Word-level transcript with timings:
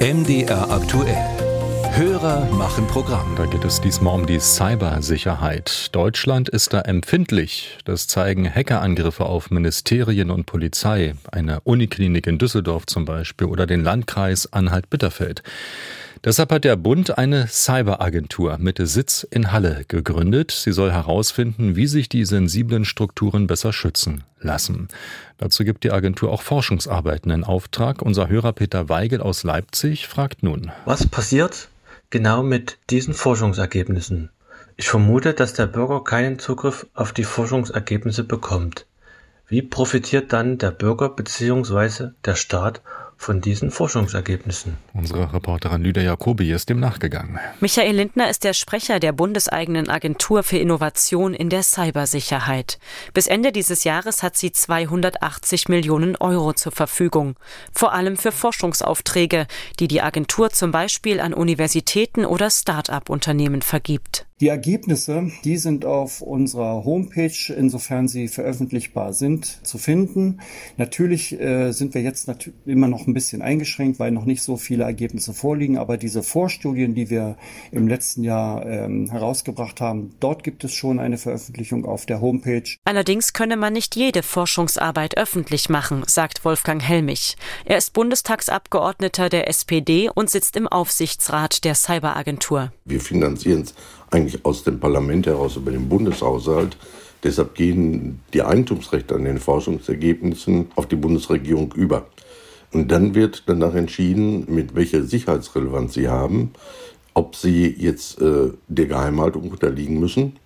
MDR 0.00 0.70
aktuell. 0.70 1.16
Hörer 1.92 2.44
machen 2.52 2.86
Programm. 2.86 3.34
Da 3.34 3.46
geht 3.46 3.64
es 3.64 3.80
diesmal 3.80 4.14
um 4.14 4.26
die 4.26 4.38
Cybersicherheit. 4.38 5.88
Deutschland 5.92 6.50
ist 6.50 6.74
da 6.74 6.82
empfindlich. 6.82 7.78
Das 7.86 8.06
zeigen 8.06 8.46
Hackerangriffe 8.46 9.24
auf 9.24 9.50
Ministerien 9.50 10.30
und 10.30 10.44
Polizei, 10.44 11.14
eine 11.32 11.60
Uniklinik 11.62 12.26
in 12.26 12.36
Düsseldorf 12.36 12.84
zum 12.84 13.06
Beispiel 13.06 13.46
oder 13.46 13.66
den 13.66 13.82
Landkreis 13.82 14.52
Anhalt-Bitterfeld. 14.52 15.42
Deshalb 16.26 16.50
hat 16.50 16.64
der 16.64 16.74
Bund 16.74 17.18
eine 17.18 17.46
Cyberagentur 17.46 18.58
mit 18.58 18.80
Sitz 18.82 19.22
in 19.30 19.52
Halle 19.52 19.84
gegründet. 19.86 20.50
Sie 20.50 20.72
soll 20.72 20.90
herausfinden, 20.90 21.76
wie 21.76 21.86
sich 21.86 22.08
die 22.08 22.24
sensiblen 22.24 22.84
Strukturen 22.84 23.46
besser 23.46 23.72
schützen 23.72 24.24
lassen. 24.40 24.88
Dazu 25.38 25.62
gibt 25.62 25.84
die 25.84 25.92
Agentur 25.92 26.32
auch 26.32 26.42
Forschungsarbeiten 26.42 27.30
in 27.30 27.44
Auftrag. 27.44 28.02
Unser 28.02 28.28
Hörer 28.28 28.54
Peter 28.54 28.88
Weigel 28.88 29.20
aus 29.20 29.44
Leipzig 29.44 30.08
fragt 30.08 30.42
nun. 30.42 30.72
Was 30.84 31.06
passiert 31.06 31.68
genau 32.10 32.42
mit 32.42 32.78
diesen 32.90 33.14
Forschungsergebnissen? 33.14 34.30
Ich 34.76 34.88
vermute, 34.88 35.32
dass 35.32 35.52
der 35.52 35.68
Bürger 35.68 36.02
keinen 36.02 36.40
Zugriff 36.40 36.88
auf 36.94 37.12
die 37.12 37.22
Forschungsergebnisse 37.22 38.24
bekommt. 38.24 38.84
Wie 39.46 39.62
profitiert 39.62 40.32
dann 40.32 40.58
der 40.58 40.72
Bürger 40.72 41.08
bzw. 41.08 42.08
der 42.24 42.34
Staat 42.34 42.82
von 43.16 43.40
diesen 43.40 43.70
Forschungsergebnissen. 43.70 44.76
Unsere 44.92 45.32
Reporterin 45.32 45.82
Lydia 45.82 46.02
Jacobi 46.02 46.52
ist 46.52 46.68
dem 46.68 46.80
nachgegangen. 46.80 47.38
Michael 47.60 47.96
Lindner 47.96 48.28
ist 48.28 48.44
der 48.44 48.52
Sprecher 48.52 49.00
der 49.00 49.12
bundeseigenen 49.12 49.88
Agentur 49.88 50.42
für 50.42 50.58
Innovation 50.58 51.34
in 51.34 51.48
der 51.48 51.62
Cybersicherheit. 51.62 52.78
Bis 53.14 53.26
Ende 53.26 53.52
dieses 53.52 53.84
Jahres 53.84 54.22
hat 54.22 54.36
sie 54.36 54.52
280 54.52 55.68
Millionen 55.68 56.16
Euro 56.16 56.52
zur 56.52 56.72
Verfügung, 56.72 57.36
vor 57.72 57.92
allem 57.92 58.16
für 58.16 58.32
Forschungsaufträge, 58.32 59.46
die 59.80 59.88
die 59.88 60.02
Agentur 60.02 60.50
zum 60.50 60.70
Beispiel 60.70 61.20
an 61.20 61.34
Universitäten 61.34 62.26
oder 62.26 62.50
Start-up-Unternehmen 62.50 63.62
vergibt. 63.62 64.25
Die 64.42 64.48
Ergebnisse, 64.48 65.30
die 65.44 65.56
sind 65.56 65.86
auf 65.86 66.20
unserer 66.20 66.84
Homepage, 66.84 67.54
insofern 67.56 68.06
sie 68.06 68.28
veröffentlichbar 68.28 69.14
sind, 69.14 69.66
zu 69.66 69.78
finden. 69.78 70.42
Natürlich 70.76 71.40
äh, 71.40 71.72
sind 71.72 71.94
wir 71.94 72.02
jetzt 72.02 72.28
immer 72.66 72.86
noch 72.86 73.06
ein 73.06 73.14
bisschen 73.14 73.40
eingeschränkt, 73.40 73.98
weil 73.98 74.10
noch 74.10 74.26
nicht 74.26 74.42
so 74.42 74.58
viele 74.58 74.84
Ergebnisse 74.84 75.32
vorliegen. 75.32 75.78
Aber 75.78 75.96
diese 75.96 76.22
Vorstudien, 76.22 76.94
die 76.94 77.08
wir 77.08 77.38
im 77.72 77.88
letzten 77.88 78.24
Jahr 78.24 78.66
ähm, 78.66 79.10
herausgebracht 79.10 79.80
haben, 79.80 80.10
dort 80.20 80.44
gibt 80.44 80.64
es 80.64 80.74
schon 80.74 80.98
eine 80.98 81.16
Veröffentlichung 81.16 81.86
auf 81.86 82.04
der 82.04 82.20
Homepage. 82.20 82.76
Allerdings 82.84 83.32
könne 83.32 83.56
man 83.56 83.72
nicht 83.72 83.96
jede 83.96 84.22
Forschungsarbeit 84.22 85.16
öffentlich 85.16 85.70
machen, 85.70 86.02
sagt 86.06 86.44
Wolfgang 86.44 86.82
Helmich. 86.82 87.38
Er 87.64 87.78
ist 87.78 87.94
Bundestagsabgeordneter 87.94 89.30
der 89.30 89.48
SPD 89.48 90.10
und 90.14 90.28
sitzt 90.28 90.56
im 90.56 90.68
Aufsichtsrat 90.68 91.64
der 91.64 91.74
Cyberagentur. 91.74 92.70
Wir 92.84 93.00
finanzieren 93.00 93.62
es 93.62 93.74
eigentlich 94.10 94.44
aus 94.44 94.64
dem 94.64 94.80
Parlament 94.80 95.26
heraus 95.26 95.56
über 95.56 95.70
den 95.70 95.88
Bundeshaushalt. 95.88 96.76
Deshalb 97.22 97.54
gehen 97.54 98.20
die 98.32 98.42
Eigentumsrechte 98.42 99.14
an 99.14 99.24
den 99.24 99.38
Forschungsergebnissen 99.38 100.68
auf 100.76 100.86
die 100.86 100.96
Bundesregierung 100.96 101.72
über. 101.74 102.06
Und 102.72 102.90
dann 102.90 103.14
wird 103.14 103.44
danach 103.46 103.74
entschieden, 103.74 104.44
mit 104.48 104.74
welcher 104.74 105.02
Sicherheitsrelevanz 105.02 105.94
sie 105.94 106.08
haben, 106.08 106.52
ob 107.14 107.34
sie 107.34 107.74
jetzt 107.78 108.20
äh, 108.20 108.50
der 108.68 108.86
Geheimhaltung 108.86 109.50
unterliegen 109.50 109.98
müssen 109.98 110.38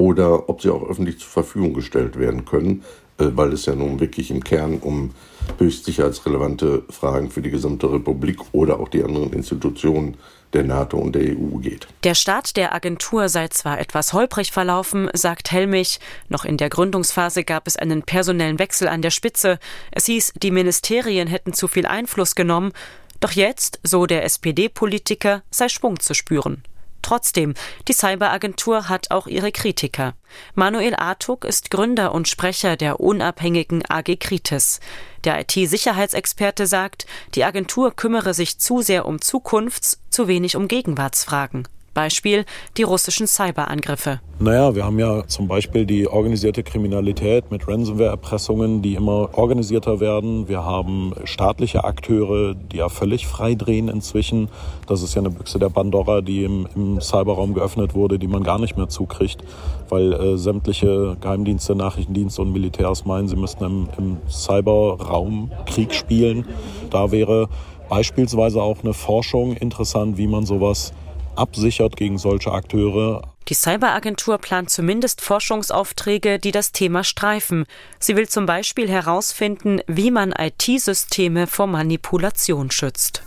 oder 0.00 0.48
ob 0.48 0.62
sie 0.62 0.70
auch 0.70 0.88
öffentlich 0.88 1.18
zur 1.18 1.28
Verfügung 1.28 1.74
gestellt 1.74 2.18
werden 2.18 2.46
können, 2.46 2.84
äh, 3.18 3.26
weil 3.34 3.52
es 3.52 3.66
ja 3.66 3.74
nun 3.74 4.00
wirklich 4.00 4.30
im 4.30 4.42
Kern 4.42 4.78
um 4.78 5.10
höchst 5.58 5.84
sicherheitsrelevante 5.84 6.84
Fragen 6.88 7.30
für 7.30 7.42
die 7.42 7.50
gesamte 7.50 7.92
Republik 7.92 8.38
oder 8.52 8.80
auch 8.80 8.88
die 8.88 9.04
anderen 9.04 9.30
Institutionen 9.34 10.16
der 10.54 10.64
NATO 10.64 10.96
und 10.96 11.14
der 11.14 11.36
EU 11.36 11.58
geht. 11.58 11.86
Der 12.02 12.14
Start 12.14 12.56
der 12.56 12.74
Agentur 12.74 13.28
sei 13.28 13.48
zwar 13.48 13.78
etwas 13.78 14.14
holprig 14.14 14.52
verlaufen, 14.52 15.10
sagt 15.12 15.52
Helmich. 15.52 16.00
Noch 16.30 16.46
in 16.46 16.56
der 16.56 16.70
Gründungsphase 16.70 17.44
gab 17.44 17.66
es 17.66 17.76
einen 17.76 18.02
personellen 18.02 18.58
Wechsel 18.58 18.88
an 18.88 19.02
der 19.02 19.10
Spitze. 19.10 19.58
Es 19.92 20.06
hieß, 20.06 20.32
die 20.42 20.50
Ministerien 20.50 21.28
hätten 21.28 21.52
zu 21.52 21.68
viel 21.68 21.84
Einfluss 21.84 22.34
genommen. 22.34 22.72
Doch 23.20 23.32
jetzt, 23.32 23.80
so 23.82 24.06
der 24.06 24.24
SPD-Politiker, 24.24 25.42
sei 25.50 25.68
Schwung 25.68 26.00
zu 26.00 26.14
spüren. 26.14 26.62
Trotzdem, 27.02 27.54
die 27.88 27.92
Cyberagentur 27.92 28.88
hat 28.88 29.10
auch 29.10 29.26
ihre 29.26 29.52
Kritiker. 29.52 30.14
Manuel 30.54 30.94
Artuk 30.94 31.44
ist 31.44 31.70
Gründer 31.70 32.12
und 32.12 32.28
Sprecher 32.28 32.76
der 32.76 33.00
unabhängigen 33.00 33.82
AG 33.88 34.16
Kritis. 34.18 34.80
Der 35.24 35.40
IT-Sicherheitsexperte 35.40 36.66
sagt, 36.66 37.06
die 37.34 37.44
Agentur 37.44 37.94
kümmere 37.94 38.34
sich 38.34 38.58
zu 38.58 38.82
sehr 38.82 39.06
um 39.06 39.18
Zukunfts-, 39.18 39.98
zu 40.10 40.28
wenig 40.28 40.56
um 40.56 40.68
Gegenwartsfragen. 40.68 41.66
Beispiel 41.94 42.44
die 42.76 42.82
russischen 42.82 43.26
Cyberangriffe. 43.26 44.20
Naja, 44.38 44.74
wir 44.74 44.84
haben 44.84 44.98
ja 44.98 45.26
zum 45.26 45.48
Beispiel 45.48 45.84
die 45.84 46.08
organisierte 46.08 46.62
Kriminalität 46.62 47.50
mit 47.50 47.68
Ransomware-Erpressungen, 47.68 48.80
die 48.80 48.94
immer 48.94 49.28
organisierter 49.36 50.00
werden. 50.00 50.48
Wir 50.48 50.64
haben 50.64 51.12
staatliche 51.24 51.84
Akteure, 51.84 52.54
die 52.54 52.78
ja 52.78 52.88
völlig 52.88 53.26
frei 53.26 53.54
drehen 53.54 53.88
inzwischen. 53.88 54.48
Das 54.86 55.02
ist 55.02 55.14
ja 55.14 55.20
eine 55.20 55.28
Büchse 55.30 55.58
der 55.58 55.68
Pandora, 55.68 56.22
die 56.22 56.44
im, 56.44 56.66
im 56.74 57.00
Cyberraum 57.02 57.52
geöffnet 57.52 57.94
wurde, 57.94 58.18
die 58.18 58.28
man 58.28 58.42
gar 58.42 58.58
nicht 58.58 58.78
mehr 58.78 58.88
zukriegt, 58.88 59.42
weil 59.90 60.14
äh, 60.14 60.38
sämtliche 60.38 61.18
Geheimdienste, 61.20 61.74
Nachrichtendienste 61.74 62.40
und 62.40 62.52
Militärs 62.52 63.04
meinen, 63.04 63.28
sie 63.28 63.36
müssten 63.36 63.64
im, 63.64 63.88
im 63.98 64.16
Cyberraum 64.26 65.50
Krieg 65.66 65.92
spielen. 65.92 66.46
Da 66.88 67.10
wäre 67.12 67.48
beispielsweise 67.90 68.62
auch 68.62 68.78
eine 68.82 68.94
Forschung 68.94 69.52
interessant, 69.52 70.16
wie 70.16 70.28
man 70.28 70.46
sowas 70.46 70.94
absichert 71.40 71.96
gegen 71.96 72.18
solche 72.18 72.52
Akteure. 72.52 73.22
Die 73.48 73.54
Cyberagentur 73.54 74.38
plant 74.38 74.70
zumindest 74.70 75.20
Forschungsaufträge, 75.20 76.38
die 76.38 76.52
das 76.52 76.70
Thema 76.70 77.02
streifen. 77.02 77.66
Sie 77.98 78.14
will 78.14 78.28
zum 78.28 78.46
Beispiel 78.46 78.88
herausfinden, 78.88 79.80
wie 79.88 80.12
man 80.12 80.32
IT-Systeme 80.32 81.48
vor 81.48 81.66
Manipulation 81.66 82.70
schützt. 82.70 83.24